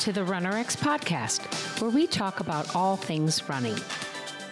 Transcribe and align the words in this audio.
to 0.00 0.12
the 0.12 0.22
RunRx 0.22 0.78
podcast, 0.78 1.42
where 1.78 1.90
we 1.90 2.06
talk 2.06 2.40
about 2.40 2.74
all 2.74 2.96
things 2.96 3.46
running. 3.50 3.76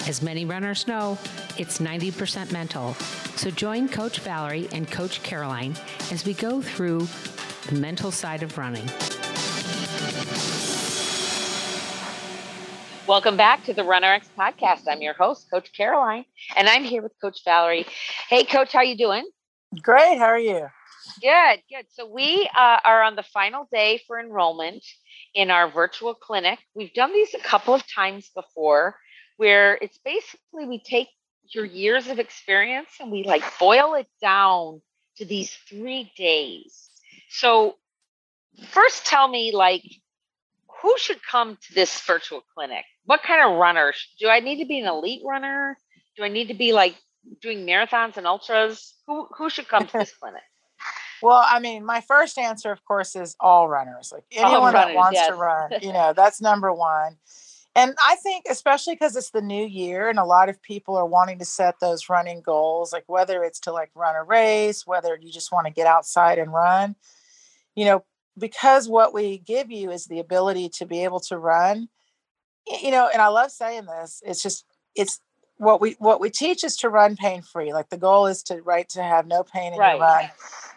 As 0.07 0.21
many 0.21 0.45
runners 0.45 0.87
know, 0.87 1.17
it's 1.57 1.79
90% 1.79 2.53
mental. 2.53 2.93
So 3.37 3.51
join 3.51 3.89
Coach 3.89 4.21
Valerie 4.21 4.69
and 4.73 4.91
Coach 4.91 5.23
Caroline 5.23 5.75
as 6.13 6.27
we 6.27 6.35
go 6.35 6.61
through 6.61 7.09
the 7.69 7.77
mental 7.81 8.11
side 8.11 8.43
of 8.43 8.59
running. 8.59 8.87
Welcome 13.07 13.39
back 13.39 13.65
to 13.65 13.73
the 13.73 13.81
RunRx 13.81 14.29
podcast. 14.39 14.83
I'm 14.87 15.01
your 15.01 15.15
host, 15.15 15.51
Coach 15.51 15.73
Caroline, 15.75 16.27
and 16.57 16.69
I'm 16.69 16.85
here 16.85 17.01
with 17.01 17.13
Coach 17.23 17.39
Valerie. 17.47 17.87
Hey, 18.29 18.45
Coach, 18.45 18.75
how 18.75 18.83
you 18.83 18.99
doing? 18.99 19.27
Great. 19.83 20.19
How 20.19 20.27
are 20.27 20.39
you? 20.39 20.69
Good, 21.23 21.63
good. 21.71 21.87
So 21.91 22.07
we 22.07 22.49
uh, 22.57 22.79
are 22.85 23.03
on 23.03 23.17
the 23.17 23.23
final 23.23 23.69
day 23.73 24.03
for 24.07 24.21
enrollment 24.21 24.85
in 25.35 25.51
our 25.51 25.71
virtual 25.71 26.15
clinic. 26.15 26.59
We've 26.75 26.93
done 26.95 27.13
these 27.13 27.35
a 27.35 27.41
couple 27.41 27.75
of 27.75 27.83
times 27.93 28.31
before, 28.35 28.97
where 29.37 29.77
it's 29.81 29.99
basically 30.05 30.67
we 30.67 30.81
take 30.81 31.09
your 31.55 31.65
years 31.65 32.09
of 32.09 32.19
experience 32.19 32.91
and 33.01 33.11
we 33.11 33.25
like 33.25 33.43
boil 33.59 33.95
it 33.95 34.09
down 34.21 34.83
to 35.17 35.25
these 35.25 35.53
three 35.69 36.13
days. 36.17 36.91
So 37.31 37.77
first, 38.71 39.07
tell 39.07 39.29
me 39.29 39.53
like 39.53 39.85
who 40.83 40.95
should 40.99 41.21
come 41.23 41.57
to 41.69 41.75
this 41.75 42.01
virtual 42.03 42.43
clinic? 42.55 42.85
What 43.05 43.23
kind 43.23 43.51
of 43.51 43.59
runner? 43.59 43.93
Do 44.21 44.29
I 44.29 44.41
need 44.41 44.61
to 44.63 44.67
be 44.67 44.81
an 44.81 44.87
elite 44.89 45.23
runner? 45.25 45.77
Do 46.17 46.25
I 46.25 46.29
need 46.29 46.49
to 46.49 46.55
be 46.55 46.73
like 46.73 46.97
doing 47.43 47.67
marathons 47.67 48.17
and 48.17 48.27
ultras? 48.27 48.95
Who 49.07 49.29
who 49.37 49.51
should 49.51 49.69
come 49.69 49.87
to 49.87 49.99
this 49.99 50.15
clinic? 50.21 50.43
Well, 51.23 51.45
I 51.45 51.59
mean, 51.61 51.85
my 51.85 52.01
first 52.01 52.39
answer, 52.39 52.71
of 52.71 52.85
course, 52.85 53.17
is 53.17 53.37
all 53.41 53.69
runners. 53.69 54.13
Like 54.13 54.25
anyone 54.33 54.75
runners, 54.75 54.75
that 54.75 54.95
wants 54.95 55.17
yes. 55.17 55.29
to 55.29 55.35
run, 55.35 55.73
you 55.83 55.93
know, 55.93 56.13
that's 56.15 56.41
number 56.41 56.73
one. 56.73 57.17
And 57.75 57.95
I 58.05 58.17
think, 58.17 58.47
especially 58.51 58.95
because 58.95 59.15
it's 59.15 59.31
the 59.31 59.43
new 59.43 59.65
year 59.65 60.09
and 60.09 60.19
a 60.19 60.25
lot 60.25 60.49
of 60.49 60.61
people 60.63 60.97
are 60.97 61.07
wanting 61.07 61.39
to 61.39 61.45
set 61.45 61.79
those 61.81 62.09
running 62.09 62.41
goals, 62.41 62.93
like 62.93 63.05
whether 63.07 63.45
it's 63.45 63.61
to 63.61 63.73
like 63.73 63.91
run 63.95 64.17
a 64.17 64.25
race, 64.25 64.87
whether 64.87 65.17
you 65.21 65.31
just 65.31 65.53
want 65.53 65.67
to 65.67 65.73
get 65.73 65.87
outside 65.87 66.39
and 66.39 66.53
run, 66.53 66.97
you 67.77 67.85
know, 67.85 68.05
because 68.37 68.89
what 68.89 69.15
we 69.15 69.39
give 69.39 69.71
you 69.71 69.91
is 69.91 70.07
the 70.07 70.19
ability 70.19 70.69
to 70.71 70.87
be 70.87 71.05
able 71.05 71.21
to 71.21 71.39
run, 71.39 71.89
you 72.83 72.91
know, 72.91 73.09
and 73.13 73.23
I 73.23 73.29
love 73.29 73.53
saying 73.53 73.87
this, 73.87 74.23
it's 74.27 74.43
just, 74.43 74.65
it's, 74.97 75.21
what 75.59 75.81
we 75.81 75.97
what 75.99 76.21
we 76.21 76.31
teach 76.31 76.65
is 76.65 76.77
to 76.77 76.89
run 76.89 77.17
pain 77.17 77.43
free 77.43 77.73
like 77.73 77.91
the 77.91 77.99
goal 77.99 78.27
is 78.27 78.43
to 78.45 78.63
right 78.63 78.89
to 78.89 79.03
have 79.03 79.27
no 79.27 79.43
pain 79.43 79.73
in 79.75 79.79
right. 79.79 79.93
your 79.93 80.01
run. 80.01 80.31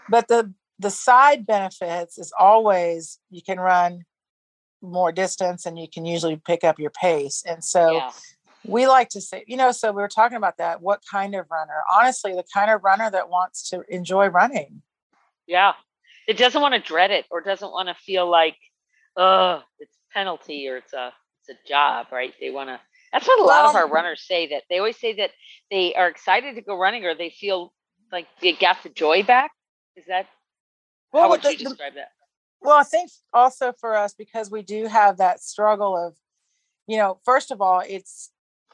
But 0.10 0.28
the 0.28 0.54
the 0.80 0.90
side 0.90 1.46
benefits 1.46 2.18
is 2.18 2.34
always 2.38 3.20
you 3.30 3.42
can 3.42 3.60
run 3.60 4.04
more 4.82 5.12
distance 5.12 5.66
and 5.68 5.78
you 5.78 5.88
can 5.88 6.06
usually 6.06 6.42
pick 6.48 6.64
up 6.64 6.80
your 6.80 6.90
pace. 6.90 7.44
And 7.48 7.64
so 7.64 7.92
yeah. 7.92 8.12
we 8.66 8.88
like 8.88 9.10
to 9.10 9.22
say 9.22 9.44
you 9.48 9.56
know 9.56 9.72
so 9.72 9.92
we 9.92 10.02
were 10.02 10.08
talking 10.08 10.38
about 10.38 10.58
that 10.58 10.82
what 10.82 11.02
kind 11.10 11.36
of 11.36 11.46
runner? 11.52 11.84
Honestly 11.96 12.34
the 12.34 12.44
kind 12.52 12.72
of 12.72 12.84
runner 12.84 13.10
that 13.10 13.30
wants 13.30 13.70
to 13.70 13.84
enjoy 13.88 14.28
running. 14.28 14.82
Yeah. 15.48 15.74
It 16.28 16.38
doesn't 16.38 16.62
want 16.62 16.74
to 16.74 16.80
dread 16.80 17.12
it 17.12 17.26
or 17.30 17.42
doesn't 17.42 17.72
want 17.72 17.88
to 17.90 17.96
feel 17.96 18.30
like 18.30 18.58
oh 19.16 19.62
it's 19.80 19.96
penalty 20.12 20.68
or 20.68 20.78
it's 20.78 20.94
a 20.94 21.14
it's 21.42 21.60
a 21.60 21.68
job 21.68 22.08
right? 22.12 22.34
They 22.40 22.50
want 22.50 22.70
to 22.70 22.80
that's 23.12 23.28
what 23.28 23.40
a 23.40 23.44
lot 23.44 23.66
of 23.66 23.76
our 23.76 23.86
um 23.86 23.92
runners 23.92 24.22
say 24.22 24.48
that 24.48 24.64
they 24.70 24.80
always 24.80 24.98
say 24.98 25.14
that 25.14 25.32
they 25.70 25.94
are 25.96 26.08
excited 26.08 26.56
to 26.56 26.62
go 26.62 26.78
running 26.78 27.06
or 27.06 27.16
they 27.16 27.30
feel 27.30 27.74
like 28.12 28.28
they 28.42 28.54
got 28.54 28.82
the 28.84 28.90
joy 28.90 29.24
back 29.24 29.52
is 29.96 30.06
that 30.06 30.28
well, 31.12 31.24
how 31.24 31.30
would 31.30 31.42
the, 31.42 31.52
you 31.52 31.58
describe 31.58 31.96
that? 31.96 32.12
Well, 32.62 32.78
I 32.78 32.84
think 32.84 33.12
also 33.34 33.74
for 33.80 33.96
us 33.96 34.14
because 34.14 34.52
we 34.52 34.62
do 34.62 34.86
have 34.86 35.18
that 35.18 35.42
struggle 35.42 35.98
of, 35.98 36.16
you 36.88 36.98
know, 36.98 37.20
first 37.26 37.52
of 37.52 37.62
all, 37.62 37.82
it's 37.88 38.32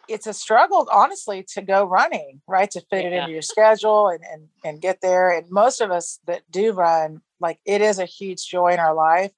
it's 0.07 0.27
a 0.27 0.33
struggle 0.33 0.87
honestly 0.91 1.43
to 1.49 1.61
go 1.61 1.83
running 1.83 2.41
right 2.47 2.71
to 2.71 2.79
fit 2.89 3.03
yeah. 3.03 3.09
it 3.09 3.13
into 3.13 3.31
your 3.33 3.41
schedule 3.41 4.07
and, 4.07 4.23
and 4.31 4.47
and 4.63 4.81
get 4.81 5.01
there 5.01 5.29
and 5.29 5.51
most 5.51 5.81
of 5.81 5.91
us 5.91 6.19
that 6.25 6.43
do 6.49 6.71
run 6.71 7.19
like 7.41 7.59
it 7.65 7.81
is 7.81 7.99
a 7.99 8.05
huge 8.05 8.47
joy 8.47 8.69
in 8.69 8.79
our 8.79 8.93
life 8.93 9.33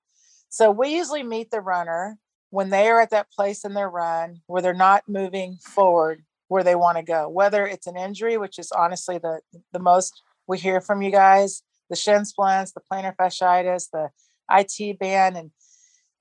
so 0.50 0.70
we 0.70 0.90
usually 0.96 1.24
meet 1.24 1.50
the 1.50 1.60
runner 1.60 2.20
when 2.52 2.70
they 2.70 2.88
are 2.88 3.02
at 3.02 3.12
that 3.12 3.32
place 3.32 3.64
in 3.64 3.74
their 3.74 3.90
run 3.90 4.42
where 4.48 4.62
they're 4.62 4.74
not 4.74 5.04
moving 5.08 5.58
forward 5.62 6.24
where 6.48 6.64
they 6.64 6.76
want 6.76 6.98
to 6.98 7.04
go 7.04 7.30
whether 7.30 7.66
it's 7.66 7.88
an 7.88 7.98
injury 7.98 8.38
which 8.38 8.58
is 8.58 8.72
honestly 8.72 9.18
the 9.18 9.40
the 9.72 9.80
most 9.80 10.22
we 10.48 10.58
hear 10.58 10.82
from 10.82 11.02
you 11.02 11.12
guys 11.12 11.64
the 11.90 11.96
shin 11.96 12.26
splints, 12.26 12.72
the 12.72 12.82
plantar 12.92 13.16
fasciitis, 13.16 13.90
the 13.92 14.10
IT 14.52 15.00
band, 15.00 15.38
and 15.38 15.52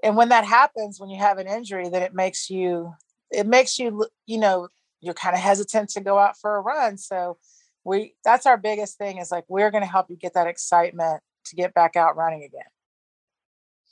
and 0.03 0.17
when 0.17 0.29
that 0.29 0.45
happens, 0.45 1.01
when 1.01 1.11
you 1.11 1.19
have 1.19 1.39
an 1.39 1.49
injury, 1.49 1.89
then 1.89 2.03
it 2.03 2.15
makes 2.15 2.51
you 2.51 2.95
it 3.31 3.47
makes 3.47 3.79
you 3.79 4.07
you 4.27 4.39
know 4.39 4.69
you're 5.01 5.15
kind 5.15 5.35
of 5.35 5.41
hesitant 5.41 5.91
to 5.91 6.01
go 6.01 6.19
out 6.19 6.37
for 6.41 6.57
a 6.57 6.61
run. 6.61 6.99
So 6.99 7.39
we 7.85 8.15
that's 8.25 8.47
our 8.47 8.57
biggest 8.57 8.99
thing 8.99 9.19
is 9.19 9.31
like 9.31 9.45
we're 9.49 9.71
going 9.71 9.85
to 9.85 9.91
help 9.91 10.07
you 10.11 10.17
get 10.17 10.35
that 10.35 10.47
excitement 10.47 11.23
to 11.47 11.57
get 11.57 11.75
back 11.75 11.97
out 11.97 12.17
running 12.17 12.43
again. 12.43 12.63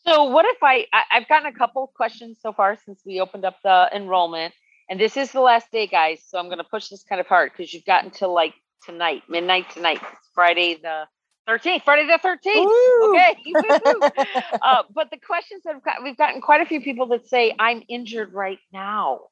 So 0.07 0.25
what 0.25 0.47
if 0.47 0.63
I, 0.63 0.87
I 0.93 1.03
I've 1.13 1.29
gotten 1.29 1.47
a 1.47 1.57
couple 1.57 1.87
questions 1.95 2.39
so 2.41 2.53
far 2.53 2.77
since 2.85 3.03
we 3.05 3.21
opened 3.21 3.45
up 3.45 3.57
the 3.63 3.89
enrollment, 3.95 4.55
and 4.89 5.01
this 5.01 5.17
is 5.17 5.33
the 5.33 5.41
last 5.41 5.71
day, 5.73 5.87
guys. 5.87 6.23
So 6.27 6.39
I'm 6.39 6.47
going 6.47 6.59
to 6.59 6.65
push 6.65 6.89
this 6.89 7.03
kind 7.03 7.21
of 7.21 7.27
hard 7.27 7.53
because 7.53 7.73
you've 7.75 7.85
got 7.85 8.05
until 8.05 8.33
like 8.33 8.55
tonight, 8.85 9.25
midnight 9.29 9.69
tonight. 9.71 9.99
It's 10.01 10.31
Friday 10.33 10.79
the 10.81 11.07
13th, 11.49 11.83
Friday 11.85 12.07
the 12.07 12.21
13th. 12.23 13.11
Okay. 13.11 14.43
uh, 14.63 14.83
but 14.95 15.11
the 15.11 15.19
questions 15.19 15.63
that 15.65 15.75
we've, 15.75 15.83
got, 15.83 16.03
we've 16.03 16.17
gotten 16.17 16.41
quite 16.41 16.61
a 16.61 16.67
few 16.67 16.81
people 16.81 17.07
that 17.09 17.27
say, 17.27 17.55
I'm 17.59 17.83
injured 17.89 18.33
right 18.33 18.59
now. 18.73 19.23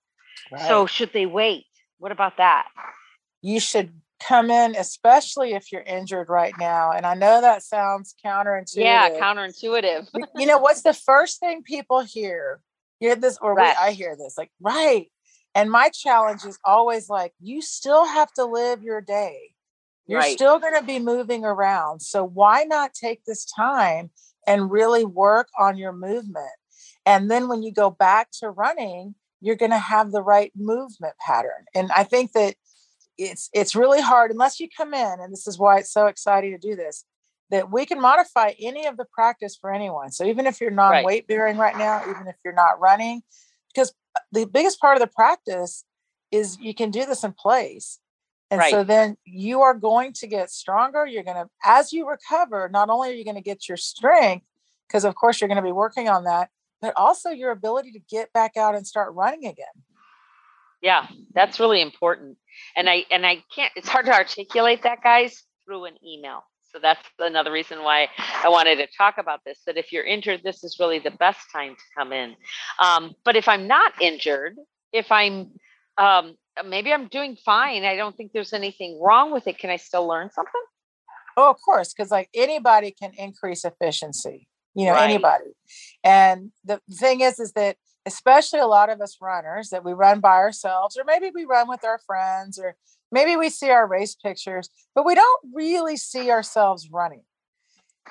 Right. 0.50 0.62
So 0.62 0.86
should 0.86 1.12
they 1.12 1.26
wait? 1.26 1.66
What 1.98 2.12
about 2.12 2.38
that? 2.38 2.66
You 3.42 3.60
should 3.60 3.92
come 4.26 4.50
in, 4.50 4.76
especially 4.76 5.52
if 5.52 5.70
you're 5.72 5.82
injured 5.82 6.28
right 6.28 6.54
now. 6.58 6.92
And 6.92 7.04
I 7.04 7.14
know 7.14 7.40
that 7.40 7.62
sounds 7.62 8.14
counterintuitive. 8.24 8.76
Yeah, 8.76 9.10
counterintuitive. 9.10 10.08
you 10.36 10.46
know, 10.46 10.58
what's 10.58 10.82
the 10.82 10.94
first 10.94 11.40
thing 11.40 11.62
people 11.62 12.00
hear? 12.00 12.60
Hear 13.00 13.16
this, 13.16 13.38
or 13.40 13.54
right. 13.54 13.76
I 13.78 13.90
hear 13.90 14.16
this, 14.16 14.36
like, 14.38 14.50
right. 14.60 15.10
And 15.54 15.70
my 15.70 15.90
challenge 15.90 16.44
is 16.44 16.58
always 16.64 17.08
like, 17.08 17.32
you 17.40 17.60
still 17.60 18.06
have 18.06 18.32
to 18.34 18.44
live 18.44 18.82
your 18.82 19.00
day 19.00 19.54
you're 20.06 20.20
right. 20.20 20.34
still 20.34 20.58
going 20.58 20.78
to 20.78 20.86
be 20.86 20.98
moving 20.98 21.44
around. 21.44 22.00
So 22.00 22.24
why 22.24 22.64
not 22.64 22.92
take 22.94 23.24
this 23.24 23.44
time 23.44 24.10
and 24.46 24.70
really 24.70 25.04
work 25.04 25.48
on 25.58 25.76
your 25.76 25.92
movement? 25.92 26.52
And 27.06 27.30
then 27.30 27.48
when 27.48 27.62
you 27.62 27.72
go 27.72 27.90
back 27.90 28.28
to 28.40 28.50
running, 28.50 29.14
you're 29.40 29.56
going 29.56 29.70
to 29.70 29.78
have 29.78 30.10
the 30.10 30.22
right 30.22 30.52
movement 30.54 31.14
pattern. 31.24 31.64
And 31.74 31.90
I 31.92 32.04
think 32.04 32.32
that 32.32 32.54
it's 33.16 33.48
it's 33.52 33.76
really 33.76 34.00
hard 34.00 34.30
unless 34.30 34.58
you 34.58 34.68
come 34.76 34.92
in 34.92 35.20
and 35.20 35.32
this 35.32 35.46
is 35.46 35.58
why 35.58 35.78
it's 35.78 35.92
so 35.92 36.06
exciting 36.06 36.50
to 36.52 36.58
do 36.58 36.74
this 36.74 37.04
that 37.50 37.70
we 37.70 37.86
can 37.86 38.00
modify 38.00 38.52
any 38.58 38.86
of 38.86 38.96
the 38.96 39.04
practice 39.04 39.56
for 39.56 39.72
anyone. 39.72 40.10
So 40.10 40.24
even 40.24 40.46
if 40.46 40.60
you're 40.60 40.70
non 40.70 41.04
weight 41.04 41.26
bearing 41.26 41.56
right 41.56 41.76
now, 41.76 42.02
even 42.02 42.26
if 42.26 42.36
you're 42.44 42.54
not 42.54 42.80
running, 42.80 43.22
because 43.72 43.90
uh, 44.16 44.20
the 44.32 44.46
biggest 44.46 44.80
part 44.80 44.96
of 44.96 45.00
the 45.00 45.12
practice 45.14 45.84
is 46.32 46.58
you 46.60 46.74
can 46.74 46.90
do 46.90 47.04
this 47.06 47.22
in 47.22 47.32
place. 47.32 48.00
And 48.50 48.58
right. 48.58 48.70
so 48.70 48.84
then 48.84 49.16
you 49.24 49.60
are 49.62 49.74
going 49.74 50.12
to 50.14 50.26
get 50.26 50.50
stronger. 50.50 51.06
You're 51.06 51.22
going 51.22 51.36
to, 51.36 51.48
as 51.64 51.92
you 51.92 52.08
recover, 52.08 52.68
not 52.68 52.90
only 52.90 53.10
are 53.10 53.14
you 53.14 53.24
going 53.24 53.36
to 53.36 53.42
get 53.42 53.68
your 53.68 53.76
strength, 53.76 54.46
because 54.88 55.04
of 55.04 55.14
course 55.14 55.40
you're 55.40 55.48
going 55.48 55.56
to 55.56 55.62
be 55.62 55.72
working 55.72 56.08
on 56.08 56.24
that, 56.24 56.50
but 56.80 56.92
also 56.96 57.30
your 57.30 57.50
ability 57.50 57.92
to 57.92 58.00
get 58.10 58.32
back 58.32 58.56
out 58.56 58.74
and 58.74 58.86
start 58.86 59.14
running 59.14 59.46
again. 59.46 59.66
Yeah, 60.84 61.06
that's 61.32 61.58
really 61.58 61.80
important. 61.80 62.36
And 62.76 62.90
I 62.90 63.06
and 63.10 63.24
I 63.24 63.42
can't 63.54 63.72
it's 63.74 63.88
hard 63.88 64.04
to 64.04 64.12
articulate 64.12 64.82
that 64.82 65.02
guys 65.02 65.42
through 65.64 65.86
an 65.86 65.94
email. 66.06 66.44
So 66.70 66.78
that's 66.78 67.00
another 67.18 67.50
reason 67.50 67.82
why 67.82 68.08
I 68.18 68.50
wanted 68.50 68.76
to 68.76 68.88
talk 68.98 69.14
about 69.16 69.40
this 69.46 69.60
that 69.66 69.78
if 69.78 69.92
you're 69.92 70.04
injured, 70.04 70.42
this 70.44 70.62
is 70.62 70.76
really 70.78 70.98
the 70.98 71.12
best 71.12 71.40
time 71.50 71.74
to 71.74 71.82
come 71.96 72.12
in. 72.12 72.34
Um, 72.82 73.14
but 73.24 73.34
if 73.34 73.48
I'm 73.48 73.66
not 73.66 73.94
injured, 73.98 74.56
if 74.92 75.10
I'm 75.10 75.52
um, 75.96 76.36
maybe 76.66 76.92
I'm 76.92 77.08
doing 77.08 77.38
fine. 77.42 77.84
I 77.84 77.96
don't 77.96 78.14
think 78.14 78.32
there's 78.32 78.52
anything 78.52 79.00
wrong 79.02 79.32
with 79.32 79.46
it. 79.46 79.56
Can 79.56 79.70
I 79.70 79.76
still 79.76 80.06
learn 80.06 80.28
something? 80.32 80.52
Oh, 81.38 81.48
of 81.48 81.56
course, 81.64 81.94
because 81.94 82.10
like 82.10 82.28
anybody 82.34 82.90
can 82.90 83.12
increase 83.16 83.64
efficiency. 83.64 84.48
You 84.74 84.86
know, 84.86 84.92
right. 84.92 85.08
anybody. 85.08 85.52
And 86.02 86.50
the 86.64 86.80
thing 86.92 87.20
is, 87.20 87.38
is 87.38 87.52
that 87.52 87.76
especially 88.06 88.60
a 88.60 88.66
lot 88.66 88.90
of 88.90 89.00
us 89.00 89.16
runners 89.20 89.70
that 89.70 89.84
we 89.84 89.92
run 89.92 90.20
by 90.20 90.36
ourselves, 90.36 90.96
or 90.96 91.04
maybe 91.04 91.30
we 91.34 91.44
run 91.44 91.68
with 91.68 91.84
our 91.84 91.98
friends, 92.06 92.58
or 92.58 92.76
maybe 93.10 93.36
we 93.36 93.48
see 93.48 93.70
our 93.70 93.86
race 93.86 94.14
pictures, 94.14 94.68
but 94.94 95.06
we 95.06 95.14
don't 95.14 95.42
really 95.52 95.96
see 95.96 96.30
ourselves 96.30 96.88
running. 96.90 97.22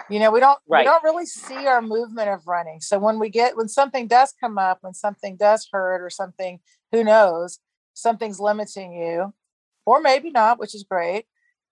You 0.10 0.20
know, 0.20 0.32
we 0.32 0.40
don't 0.40 0.58
right. 0.68 0.80
we 0.80 0.86
don't 0.86 1.04
really 1.04 1.28
see 1.28 1.68
our 1.68 1.82
movement 1.82 2.30
of 2.30 2.48
running. 2.48 2.82
So 2.82 2.98
when 2.98 3.20
we 3.20 3.30
get 3.30 3.56
when 3.56 3.68
something 3.68 4.08
does 4.08 4.34
come 4.40 4.58
up, 4.58 4.80
when 4.82 4.96
something 4.96 5.36
does 5.36 5.68
hurt 5.72 6.02
or 6.02 6.10
something, 6.10 6.60
who 6.92 7.04
knows, 7.04 7.60
something's 7.94 8.40
limiting 8.40 8.94
you, 8.94 9.34
or 9.86 10.02
maybe 10.02 10.32
not, 10.32 10.60
which 10.60 10.74
is 10.74 10.84
great. 10.84 11.26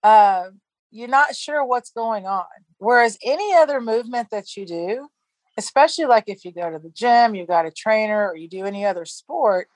Uh, 0.03 0.50
you're 0.91 1.07
not 1.07 1.35
sure 1.35 1.65
what's 1.65 1.91
going 1.91 2.27
on. 2.27 2.45
Whereas 2.77 3.18
any 3.23 3.56
other 3.56 3.81
movement 3.81 4.29
that 4.31 4.56
you 4.56 4.65
do, 4.68 5.07
especially 5.57 6.06
like 6.06 6.25
if 6.27 6.45
you 6.45 6.51
go 6.51 6.69
to 6.69 6.80
the 6.80 6.89
gym, 6.89 7.36
you 7.36 7.45
got 7.45 7.65
a 7.65 7.71
trainer, 7.71 8.30
or 8.30 8.36
you 8.36 8.48
do 8.48 8.65
any 8.65 8.86
other 8.86 9.06
sport, 9.06 9.68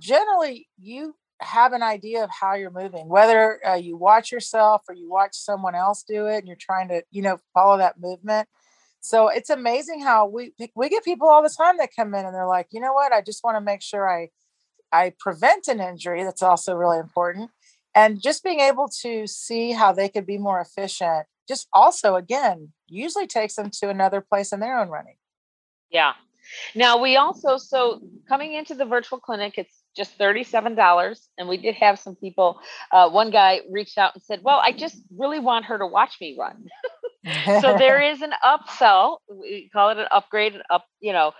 generally 0.00 0.68
you 0.78 1.14
have 1.40 1.72
an 1.72 1.82
idea 1.82 2.22
of 2.22 2.30
how 2.30 2.54
you're 2.54 2.70
moving, 2.70 3.08
whether 3.08 3.64
uh, 3.66 3.74
you 3.74 3.96
watch 3.96 4.30
yourself 4.30 4.82
or 4.88 4.94
you 4.94 5.10
watch 5.10 5.34
someone 5.34 5.74
else 5.74 6.04
do 6.06 6.26
it 6.26 6.38
and 6.38 6.46
you're 6.46 6.56
trying 6.56 6.88
to, 6.88 7.02
you 7.10 7.22
know, 7.22 7.38
follow 7.54 7.78
that 7.78 8.00
movement. 8.00 8.48
So 9.00 9.28
it's 9.28 9.50
amazing 9.50 10.00
how 10.00 10.26
we 10.26 10.52
we 10.76 10.88
get 10.88 11.04
people 11.04 11.28
all 11.28 11.42
the 11.42 11.50
time 11.50 11.78
that 11.78 11.90
come 11.94 12.14
in 12.14 12.24
and 12.24 12.34
they're 12.34 12.46
like, 12.46 12.68
you 12.70 12.80
know 12.80 12.92
what, 12.92 13.12
I 13.12 13.20
just 13.20 13.42
want 13.42 13.56
to 13.56 13.60
make 13.60 13.82
sure 13.82 14.08
I 14.08 14.28
I 14.92 15.12
prevent 15.18 15.66
an 15.68 15.80
injury. 15.80 16.22
That's 16.22 16.42
also 16.42 16.74
really 16.74 16.98
important. 16.98 17.50
And 17.94 18.22
just 18.22 18.44
being 18.44 18.60
able 18.60 18.88
to 19.02 19.26
see 19.26 19.72
how 19.72 19.92
they 19.92 20.08
could 20.08 20.26
be 20.26 20.38
more 20.38 20.60
efficient, 20.60 21.26
just 21.48 21.68
also 21.72 22.14
again, 22.16 22.72
usually 22.88 23.26
takes 23.26 23.54
them 23.54 23.70
to 23.80 23.88
another 23.88 24.20
place 24.20 24.52
in 24.52 24.60
their 24.60 24.78
own 24.78 24.88
running. 24.88 25.16
Yeah. 25.90 26.12
Now 26.74 26.98
we 26.98 27.16
also 27.16 27.56
so 27.56 28.00
coming 28.28 28.52
into 28.54 28.74
the 28.74 28.84
virtual 28.84 29.20
clinic, 29.20 29.54
it's 29.56 29.82
just 29.96 30.18
$37 30.18 31.28
and 31.38 31.48
we 31.48 31.56
did 31.56 31.74
have 31.74 31.98
some 31.98 32.16
people 32.16 32.60
uh, 32.92 33.08
one 33.10 33.30
guy 33.30 33.60
reached 33.70 33.98
out 33.98 34.14
and 34.14 34.22
said 34.22 34.40
well 34.42 34.60
i 34.62 34.72
just 34.72 34.96
really 35.16 35.38
want 35.38 35.66
her 35.66 35.78
to 35.78 35.86
watch 35.86 36.16
me 36.20 36.36
run 36.38 36.64
so 37.24 37.76
there 37.78 38.00
is 38.12 38.22
an 38.22 38.32
upsell 38.44 39.18
we 39.28 39.70
call 39.72 39.90
it 39.90 39.98
an 39.98 40.06
upgrade 40.10 40.54
up 40.70 40.84
you 41.00 41.12
know 41.12 41.32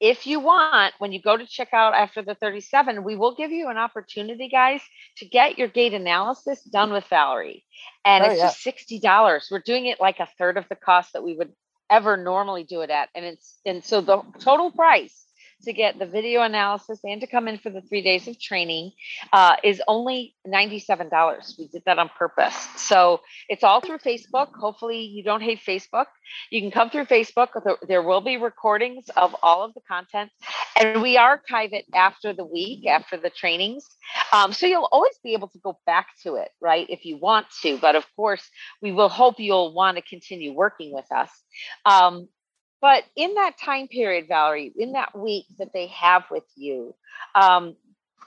if 0.00 0.26
you 0.26 0.40
want 0.40 0.92
when 0.98 1.12
you 1.12 1.22
go 1.22 1.36
to 1.36 1.46
check 1.46 1.68
out 1.72 1.94
after 1.94 2.22
the 2.22 2.34
37 2.34 3.02
we 3.04 3.16
will 3.16 3.34
give 3.34 3.50
you 3.50 3.68
an 3.68 3.78
opportunity 3.78 4.48
guys 4.48 4.80
to 5.16 5.26
get 5.26 5.58
your 5.58 5.68
gait 5.68 5.94
analysis 5.94 6.62
done 6.64 6.92
with 6.92 7.04
valerie. 7.06 7.64
And 8.04 8.24
oh, 8.24 8.30
it's 8.30 8.38
yeah. 8.38 8.52
just 8.64 9.02
$60 9.02 9.50
we're 9.50 9.60
doing 9.60 9.86
it 9.86 10.00
like 10.00 10.20
a 10.20 10.28
third 10.38 10.56
of 10.56 10.68
the 10.68 10.76
cost 10.76 11.14
that 11.14 11.24
we 11.24 11.34
would 11.34 11.52
ever 11.90 12.16
normally 12.16 12.64
do 12.64 12.80
it 12.80 12.90
at. 12.90 13.08
And 13.14 13.24
it's 13.24 13.58
and 13.64 13.84
so 13.84 14.00
the 14.00 14.22
total 14.38 14.70
price 14.70 15.23
to 15.64 15.72
get 15.72 15.98
the 15.98 16.06
video 16.06 16.42
analysis 16.42 17.00
and 17.04 17.20
to 17.20 17.26
come 17.26 17.48
in 17.48 17.58
for 17.58 17.70
the 17.70 17.80
three 17.80 18.02
days 18.02 18.28
of 18.28 18.40
training 18.40 18.92
uh, 19.32 19.56
is 19.62 19.82
only 19.88 20.34
$97. 20.46 21.58
We 21.58 21.68
did 21.68 21.82
that 21.86 21.98
on 21.98 22.10
purpose. 22.18 22.56
So 22.76 23.20
it's 23.48 23.64
all 23.64 23.80
through 23.80 23.98
Facebook. 23.98 24.54
Hopefully, 24.54 25.00
you 25.00 25.22
don't 25.22 25.42
hate 25.42 25.60
Facebook. 25.66 26.06
You 26.50 26.60
can 26.60 26.70
come 26.70 26.90
through 26.90 27.06
Facebook. 27.06 27.48
There 27.86 28.02
will 28.02 28.20
be 28.20 28.36
recordings 28.36 29.08
of 29.16 29.34
all 29.42 29.64
of 29.64 29.74
the 29.74 29.80
content, 29.86 30.30
and 30.78 31.02
we 31.02 31.16
archive 31.16 31.72
it 31.72 31.84
after 31.94 32.32
the 32.32 32.44
week, 32.44 32.86
after 32.86 33.16
the 33.16 33.30
trainings. 33.30 33.86
Um, 34.32 34.52
so 34.52 34.66
you'll 34.66 34.88
always 34.90 35.18
be 35.22 35.34
able 35.34 35.48
to 35.48 35.58
go 35.58 35.78
back 35.86 36.08
to 36.22 36.36
it, 36.36 36.48
right, 36.60 36.86
if 36.88 37.04
you 37.04 37.16
want 37.16 37.46
to. 37.62 37.78
But 37.78 37.96
of 37.96 38.04
course, 38.16 38.48
we 38.80 38.92
will 38.92 39.08
hope 39.08 39.38
you'll 39.38 39.74
want 39.74 39.96
to 39.96 40.02
continue 40.02 40.52
working 40.52 40.92
with 40.92 41.10
us. 41.12 41.30
Um, 41.84 42.28
but 42.84 43.02
in 43.16 43.32
that 43.36 43.56
time 43.56 43.88
period, 43.88 44.28
Valerie, 44.28 44.70
in 44.76 44.92
that 44.92 45.18
week 45.18 45.46
that 45.58 45.72
they 45.72 45.86
have 45.86 46.24
with 46.30 46.44
you, 46.54 46.94
um, 47.34 47.76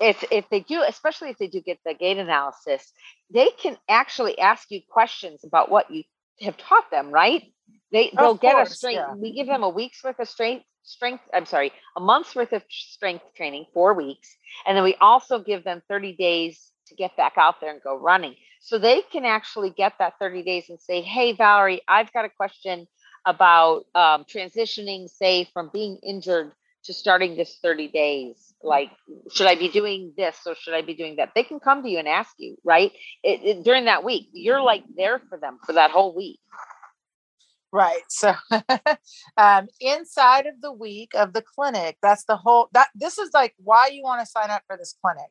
if 0.01 0.23
if 0.31 0.49
they 0.49 0.61
do, 0.61 0.81
especially 0.81 1.29
if 1.29 1.37
they 1.37 1.45
do 1.45 1.61
get 1.61 1.77
the 1.85 1.93
gait 1.93 2.17
analysis, 2.17 2.91
they 3.31 3.51
can 3.51 3.77
actually 3.87 4.39
ask 4.39 4.71
you 4.71 4.81
questions 4.89 5.43
about 5.43 5.69
what 5.69 5.91
you 5.91 6.01
have 6.41 6.57
taught 6.57 6.89
them, 6.89 7.11
right? 7.11 7.43
They 7.91 8.11
they'll 8.17 8.33
get 8.33 8.59
a 8.59 8.65
strength. 8.65 8.95
Yeah. 8.97 9.13
We 9.13 9.31
give 9.31 9.45
them 9.45 9.61
a 9.61 9.69
week's 9.69 10.03
worth 10.03 10.17
of 10.17 10.27
strength 10.27 10.65
strength. 10.81 11.21
I'm 11.35 11.45
sorry, 11.45 11.71
a 11.95 11.99
month's 11.99 12.35
worth 12.35 12.51
of 12.51 12.63
strength 12.67 13.25
training, 13.35 13.67
four 13.75 13.93
weeks, 13.93 14.35
and 14.65 14.75
then 14.75 14.83
we 14.83 14.95
also 14.95 15.37
give 15.37 15.65
them 15.65 15.83
30 15.87 16.15
days 16.15 16.71
to 16.87 16.95
get 16.95 17.15
back 17.15 17.33
out 17.37 17.61
there 17.61 17.71
and 17.71 17.81
go 17.83 17.95
running. 17.95 18.33
So 18.61 18.79
they 18.79 19.03
can 19.03 19.23
actually 19.23 19.69
get 19.69 19.93
that 19.99 20.13
30 20.19 20.41
days 20.41 20.69
and 20.69 20.79
say, 20.81 21.01
"Hey, 21.01 21.33
Valerie, 21.33 21.81
I've 21.87 22.11
got 22.11 22.25
a 22.25 22.29
question 22.29 22.87
about 23.27 23.85
um, 23.93 24.23
transitioning, 24.23 25.07
say, 25.09 25.47
from 25.53 25.69
being 25.71 25.99
injured 26.01 26.53
to 26.85 26.93
starting 26.93 27.35
this 27.35 27.57
30 27.61 27.89
days 27.89 28.53
like 28.63 28.89
should 29.31 29.45
i 29.45 29.55
be 29.55 29.69
doing 29.69 30.13
this 30.17 30.39
or 30.45 30.55
should 30.55 30.73
i 30.73 30.81
be 30.81 30.95
doing 30.95 31.17
that? 31.17 31.31
They 31.35 31.43
can 31.43 31.59
come 31.59 31.83
to 31.83 31.89
you 31.89 31.99
and 31.99 32.07
ask 32.07 32.33
you 32.37 32.55
right? 32.63 32.91
It, 33.23 33.41
it, 33.43 33.63
during 33.63 33.85
that 33.85 34.03
week 34.03 34.29
you're 34.31 34.61
like 34.61 34.83
there 34.95 35.19
for 35.29 35.37
them 35.37 35.59
for 35.65 35.73
that 35.73 35.91
whole 35.91 36.15
week. 36.15 36.39
Right 37.71 38.01
so 38.07 38.33
um, 39.37 39.67
inside 39.81 40.47
of 40.47 40.61
the 40.61 40.71
week 40.71 41.11
of 41.13 41.33
the 41.33 41.43
clinic 41.43 41.97
that's 42.01 42.23
the 42.23 42.37
whole 42.37 42.69
that 42.73 42.87
this 42.95 43.17
is 43.17 43.31
like 43.33 43.53
why 43.57 43.89
you 43.91 44.01
want 44.01 44.21
to 44.21 44.25
sign 44.25 44.49
up 44.49 44.63
for 44.65 44.77
this 44.77 44.95
clinic. 45.03 45.29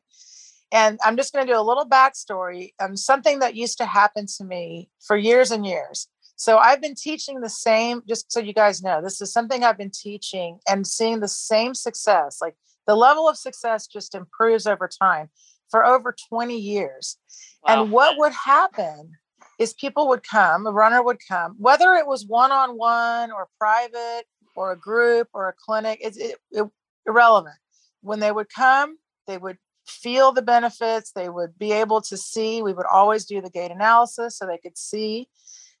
And 0.71 0.99
i'm 1.03 1.17
just 1.17 1.33
going 1.33 1.45
to 1.45 1.51
do 1.51 1.59
a 1.59 1.61
little 1.61 1.89
backstory 1.89 2.73
um, 2.79 2.95
something 2.95 3.39
that 3.39 3.55
used 3.55 3.79
to 3.79 3.85
happen 3.85 4.27
to 4.37 4.43
me 4.43 4.89
for 5.01 5.17
years 5.17 5.49
and 5.49 5.65
years 5.65 6.07
so 6.37 6.59
I've 6.59 6.81
been 6.81 6.93
teaching 6.93 7.41
the 7.41 7.49
same, 7.49 8.03
just 8.07 8.31
so 8.31 8.39
you 8.39 8.53
guys 8.53 8.83
know, 8.83 9.01
this 9.01 9.19
is 9.21 9.33
something 9.33 9.63
I've 9.63 9.77
been 9.77 9.91
teaching 9.91 10.59
and 10.69 10.85
seeing 10.85 11.19
the 11.19 11.27
same 11.27 11.73
success. 11.73 12.37
Like 12.39 12.55
the 12.85 12.95
level 12.95 13.27
of 13.27 13.37
success 13.37 13.87
just 13.87 14.13
improves 14.13 14.67
over 14.67 14.87
time 14.87 15.29
for 15.71 15.83
over 15.83 16.15
20 16.29 16.55
years. 16.55 17.17
Wow. 17.63 17.83
And 17.83 17.91
what 17.91 18.19
would 18.19 18.33
happen 18.33 19.13
is 19.57 19.73
people 19.73 20.07
would 20.09 20.21
come, 20.21 20.67
a 20.67 20.71
runner 20.71 21.01
would 21.01 21.17
come, 21.27 21.55
whether 21.57 21.93
it 21.93 22.05
was 22.05 22.27
one 22.27 22.51
on 22.51 22.77
one 22.77 23.31
or 23.31 23.47
private 23.57 24.25
or 24.55 24.71
a 24.71 24.77
group 24.77 25.29
or 25.33 25.49
a 25.49 25.53
clinic, 25.65 25.99
it's 26.03 26.17
it, 26.17 26.35
it, 26.51 26.69
irrelevant. 27.07 27.55
When 28.01 28.19
they 28.19 28.31
would 28.31 28.49
come, 28.55 28.97
they 29.25 29.39
would 29.39 29.57
feel 29.87 30.31
the 30.31 30.43
benefits, 30.43 31.13
they 31.13 31.29
would 31.29 31.57
be 31.57 31.71
able 31.71 32.01
to 32.01 32.15
see. 32.15 32.61
We 32.61 32.73
would 32.73 32.85
always 32.85 33.25
do 33.25 33.41
the 33.41 33.49
gait 33.49 33.71
analysis 33.71 34.37
so 34.37 34.45
they 34.45 34.59
could 34.59 34.77
see 34.77 35.29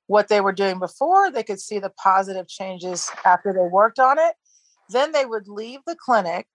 what 0.07 0.29
they 0.29 0.41
were 0.41 0.53
doing 0.53 0.79
before, 0.79 1.29
they 1.29 1.43
could 1.43 1.59
see 1.59 1.79
the 1.79 1.91
positive 1.91 2.47
changes 2.47 3.11
after 3.25 3.53
they 3.53 3.67
worked 3.69 3.99
on 3.99 4.17
it. 4.17 4.35
Then 4.89 5.11
they 5.11 5.25
would 5.25 5.47
leave 5.47 5.81
the 5.85 5.95
clinic 5.95 6.47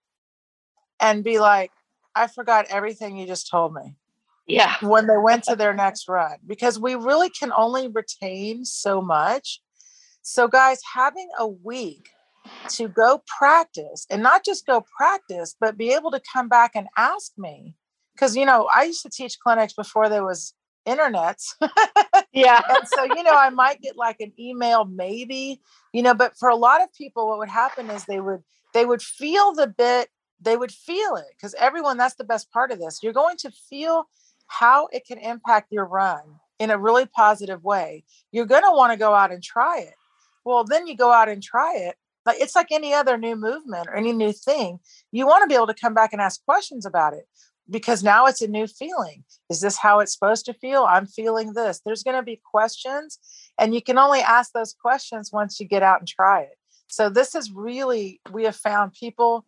and 0.99 1.23
be 1.23 1.39
like, 1.39 1.71
I 2.15 2.27
forgot 2.27 2.65
everything 2.69 3.17
you 3.17 3.27
just 3.27 3.49
told 3.49 3.73
me. 3.73 3.95
Yeah. 4.47 4.75
When 4.81 5.07
they 5.07 5.17
went 5.17 5.43
to 5.45 5.55
their 5.57 5.73
next 5.73 6.09
run, 6.09 6.37
because 6.45 6.79
we 6.79 6.95
really 6.95 7.29
can 7.29 7.51
only 7.55 7.87
retain 7.87 8.65
so 8.65 9.01
much. 9.01 9.61
So, 10.21 10.47
guys, 10.47 10.79
having 10.93 11.29
a 11.37 11.47
week 11.47 12.09
to 12.69 12.87
go 12.87 13.21
practice 13.37 14.05
and 14.09 14.21
not 14.21 14.43
just 14.43 14.65
go 14.65 14.85
practice, 14.97 15.55
but 15.59 15.77
be 15.77 15.93
able 15.93 16.11
to 16.11 16.21
come 16.31 16.49
back 16.49 16.71
and 16.75 16.87
ask 16.97 17.31
me. 17.37 17.75
Because, 18.13 18.35
you 18.35 18.45
know, 18.45 18.69
I 18.73 18.83
used 18.83 19.01
to 19.03 19.09
teach 19.09 19.39
clinics 19.39 19.73
before 19.73 20.09
there 20.09 20.25
was 20.25 20.53
internets. 20.85 21.53
yeah. 22.33 22.61
and 22.69 22.87
so, 22.87 23.03
you 23.03 23.23
know, 23.23 23.35
I 23.35 23.49
might 23.49 23.81
get 23.81 23.97
like 23.97 24.17
an 24.19 24.33
email 24.39 24.85
maybe, 24.85 25.61
you 25.91 26.01
know, 26.01 26.13
but 26.13 26.37
for 26.37 26.49
a 26.49 26.55
lot 26.55 26.81
of 26.81 26.93
people 26.93 27.27
what 27.27 27.37
would 27.39 27.49
happen 27.49 27.89
is 27.89 28.05
they 28.05 28.19
would 28.19 28.41
they 28.73 28.85
would 28.85 29.01
feel 29.01 29.53
the 29.53 29.67
bit, 29.67 30.09
they 30.41 30.57
would 30.57 30.71
feel 30.71 31.15
it 31.15 31.25
because 31.37 31.53
everyone 31.55 31.97
that's 31.97 32.15
the 32.15 32.23
best 32.23 32.51
part 32.51 32.71
of 32.71 32.79
this. 32.79 32.99
You're 33.01 33.13
going 33.13 33.37
to 33.37 33.51
feel 33.69 34.05
how 34.47 34.87
it 34.91 35.05
can 35.05 35.17
impact 35.17 35.71
your 35.71 35.85
run 35.85 36.21
in 36.59 36.71
a 36.71 36.77
really 36.77 37.05
positive 37.05 37.63
way. 37.63 38.03
You're 38.31 38.45
going 38.45 38.63
to 38.63 38.71
want 38.71 38.93
to 38.93 38.97
go 38.97 39.13
out 39.13 39.31
and 39.31 39.43
try 39.43 39.79
it. 39.79 39.95
Well, 40.45 40.63
then 40.63 40.87
you 40.87 40.95
go 40.95 41.11
out 41.11 41.29
and 41.29 41.41
try 41.41 41.75
it. 41.77 41.95
Like 42.25 42.39
it's 42.39 42.55
like 42.55 42.71
any 42.71 42.93
other 42.93 43.17
new 43.17 43.35
movement 43.35 43.87
or 43.87 43.95
any 43.95 44.13
new 44.13 44.31
thing. 44.31 44.79
You 45.11 45.27
want 45.27 45.43
to 45.43 45.47
be 45.47 45.55
able 45.55 45.67
to 45.67 45.73
come 45.73 45.93
back 45.93 46.13
and 46.13 46.21
ask 46.21 46.43
questions 46.45 46.85
about 46.85 47.13
it 47.13 47.27
because 47.69 48.03
now 48.03 48.25
it's 48.25 48.41
a 48.41 48.47
new 48.47 48.67
feeling. 48.67 49.23
Is 49.49 49.61
this 49.61 49.77
how 49.77 49.99
it's 49.99 50.13
supposed 50.13 50.45
to 50.45 50.53
feel? 50.53 50.85
I'm 50.87 51.05
feeling 51.05 51.53
this. 51.53 51.81
There's 51.85 52.03
going 52.03 52.17
to 52.17 52.23
be 52.23 52.41
questions, 52.43 53.19
and 53.59 53.73
you 53.73 53.81
can 53.81 53.97
only 53.97 54.19
ask 54.19 54.51
those 54.51 54.73
questions 54.73 55.31
once 55.31 55.59
you 55.59 55.67
get 55.67 55.83
out 55.83 55.99
and 55.99 56.07
try 56.07 56.41
it. 56.41 56.57
So, 56.87 57.09
this 57.09 57.35
is 57.35 57.51
really, 57.51 58.19
we 58.31 58.43
have 58.43 58.55
found 58.55 58.93
people, 58.93 59.45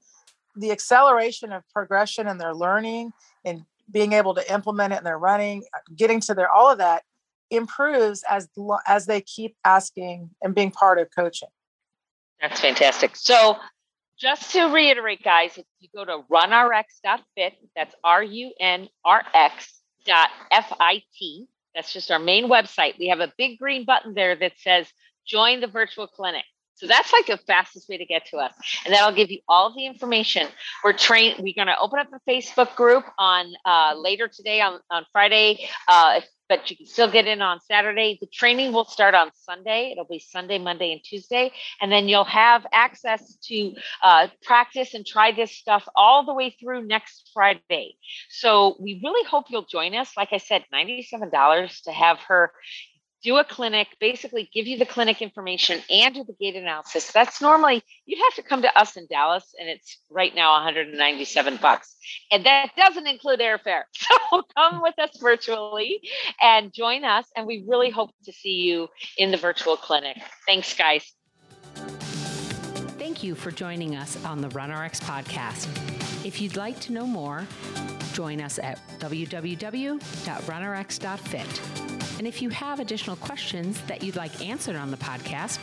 the 0.56 0.72
acceleration 0.72 1.52
of 1.52 1.64
progression 1.74 2.28
in 2.28 2.38
their 2.38 2.54
learning 2.54 3.12
and 3.44 3.64
being 3.92 4.14
able 4.14 4.34
to 4.34 4.54
implement 4.54 4.94
it 4.94 5.00
in 5.00 5.04
their 5.04 5.20
running, 5.20 5.64
uh, 5.76 5.80
getting 5.96 6.20
to 6.22 6.34
their, 6.34 6.50
all 6.50 6.72
of 6.72 6.78
that 6.80 7.04
improves 7.52 8.24
as 8.30 8.50
as 8.88 9.06
they 9.06 9.22
keep 9.22 9.56
asking 9.64 10.30
and 10.42 10.56
being 10.56 10.72
part 10.72 10.98
of 11.00 11.08
coaching. 11.16 11.50
That's 12.42 12.60
fantastic. 12.60 13.16
So 13.16 13.58
just 14.18 14.52
to 14.52 14.66
reiterate, 14.66 15.24
guys, 15.24 15.58
if 15.58 15.66
you 15.80 15.90
go 15.94 16.06
to 16.06 16.24
runrx.fit, 16.32 17.54
that's 17.76 17.96
R 18.04 18.24
U 18.24 18.54
N 18.60 18.90
R 19.04 19.22
X 19.34 19.82
dot 20.06 20.30
F 20.52 20.72
I 20.80 21.04
T, 21.18 21.48
that's 21.74 21.92
just 21.92 22.10
our 22.12 22.20
main 22.20 22.48
website. 22.50 22.98
We 22.98 23.08
have 23.08 23.20
a 23.20 23.34
big 23.38 23.60
green 23.60 23.86
button 23.86 24.14
there 24.14 24.36
that 24.36 24.54
says 24.58 24.88
join 25.28 25.60
the 25.60 25.68
virtual 25.68 26.08
clinic. 26.08 26.46
So 26.76 26.88
that's 26.88 27.14
like 27.14 27.28
the 27.28 27.38
fastest 27.38 27.88
way 27.88 27.98
to 27.98 28.06
get 28.06 28.26
to 28.28 28.38
us. 28.38 28.54
And 28.86 28.94
that'll 28.94 29.16
give 29.16 29.32
you 29.32 29.40
all 29.48 29.74
the 29.74 29.86
information. 29.86 30.48
We're 30.84 30.92
trained, 30.94 31.38
we're 31.40 31.54
going 31.56 31.68
to 31.68 31.80
open 31.80 32.00
up 32.00 32.08
a 32.14 32.30
Facebook 32.30 32.76
group 32.76 33.06
on 33.18 33.54
uh, 33.64 33.94
later 33.98 34.28
today 34.28 34.60
on, 34.60 34.82
on 34.92 35.06
Friday. 35.14 35.70
Uh, 35.88 36.16
if 36.18 36.28
but 36.48 36.70
you 36.70 36.78
can 36.78 36.86
still 36.86 37.12
get 37.12 37.28
in 37.28 37.42
on 37.42 37.60
Saturday. 37.62 38.18
The 38.20 38.28
training 38.28 38.74
will 38.74 38.86
start 38.86 39.16
on 39.16 39.32
Sunday. 39.34 39.92
It'll 39.92 40.06
be 40.06 40.20
Sunday, 40.20 40.58
Monday, 40.58 40.92
and 40.92 41.02
Tuesday. 41.04 41.52
And 41.82 41.92
then 41.92 42.08
you'll 42.08 42.24
have 42.26 42.66
access 42.72 43.36
to 43.46 43.74
uh, 44.04 44.28
practice 44.44 44.94
and 44.94 45.06
try 45.06 45.32
this 45.32 45.52
stuff 45.52 45.88
all 45.96 46.26
the 46.26 46.34
way 46.34 46.56
through 46.60 46.86
next 46.86 47.32
Friday. 47.34 47.96
So 48.30 48.76
we 48.80 49.00
really 49.04 49.28
hope 49.28 49.46
you'll 49.50 49.66
join 49.66 49.96
us. 49.96 50.12
Like 50.16 50.30
I 50.32 50.38
said, 50.38 50.64
$97 50.74 51.84
to 51.84 51.92
have 51.92 52.20
her 52.28 52.52
do 53.26 53.38
a 53.38 53.44
clinic, 53.44 53.88
basically 54.00 54.48
give 54.54 54.68
you 54.68 54.78
the 54.78 54.86
clinic 54.86 55.20
information 55.20 55.82
and 55.90 56.14
do 56.14 56.24
the 56.24 56.36
gait 56.40 56.56
analysis. 56.56 57.12
That's 57.12 57.42
normally 57.42 57.82
you'd 58.06 58.22
have 58.24 58.36
to 58.36 58.44
come 58.44 58.62
to 58.62 58.78
us 58.78 58.96
in 58.96 59.08
Dallas, 59.10 59.44
and 59.60 59.68
it's 59.68 59.98
right 60.12 60.34
now 60.36 60.54
197 60.54 61.58
bucks, 61.58 61.96
and 62.32 62.46
that 62.46 62.70
doesn't 62.78 63.08
include 63.08 63.40
airfare. 63.40 63.82
Come 64.56 64.82
with 64.82 64.98
us 65.00 65.18
virtually 65.20 66.02
and 66.42 66.74
join 66.74 67.04
us, 67.04 67.26
and 67.36 67.46
we 67.46 67.64
really 67.68 67.90
hope 67.90 68.12
to 68.26 68.32
see 68.32 68.62
you 68.62 68.88
in 69.18 69.32
the 69.32 69.38
virtual 69.38 69.78
clinic. 69.78 70.18
Thanks, 70.46 70.74
guys. 70.76 71.14
Thank 72.98 73.24
you 73.24 73.36
for 73.36 73.52
joining 73.52 73.96
us 73.96 74.24
on 74.26 74.42
the 74.42 74.48
RunRx 74.50 75.00
podcast. 75.02 75.68
If 76.26 76.42
you'd 76.42 76.56
like 76.56 76.80
to 76.82 76.92
know 76.92 77.06
more, 77.06 77.46
join 78.14 78.42
us 78.42 78.58
at 78.60 78.80
www.runrx.fit. 79.00 80.02
And 82.18 82.28
if 82.28 82.42
you 82.42 82.50
have 82.50 82.80
additional 82.80 83.18
questions 83.18 83.80
that 83.82 84.02
you'd 84.02 84.16
like 84.16 84.44
answered 84.44 84.76
on 84.78 84.90
the 84.90 84.98
podcast, 84.98 85.60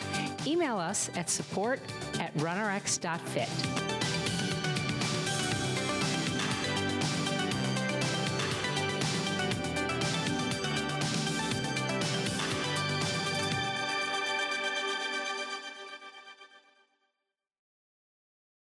email 0.47 0.77
us 0.77 1.09
at 1.15 1.29
support 1.29 1.79
at 2.19 2.33
runrx.fit. 2.35 3.92